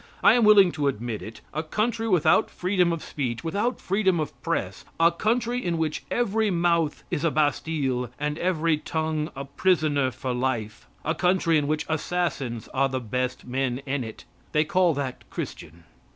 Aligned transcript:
I 0.23 0.33
am 0.33 0.43
willing 0.45 0.71
to 0.71 0.87
admit 0.87 1.21
it; 1.21 1.41
a 1.53 1.61
country 1.61 2.07
without 2.07 2.49
freedom 2.49 2.91
of 2.91 3.03
speech, 3.03 3.43
without 3.43 3.79
freedom 3.79 4.19
of 4.19 4.41
press 4.41 4.83
a 4.99 5.11
country 5.11 5.63
in 5.63 5.77
which 5.77 6.03
every 6.09 6.49
mouth 6.49 7.03
is 7.11 7.23
a 7.23 7.29
Bastille 7.29 8.09
and 8.19 8.39
every 8.39 8.77
tongue 8.79 9.29
a 9.35 9.45
prisoner 9.45 10.09
for 10.09 10.33
life 10.33 10.87
a 11.05 11.13
country 11.13 11.55
in 11.55 11.67
which 11.67 11.85
assassins 11.87 12.67
are 12.69 12.89
the 12.89 12.99
best 12.99 13.45
men 13.45 13.77
in 13.85 14.03
it. 14.03 14.25
They 14.53 14.63
call 14.63 14.95
that 14.95 15.29
Christian. 15.29 15.83